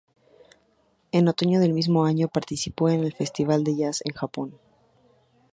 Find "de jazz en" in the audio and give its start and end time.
3.63-4.15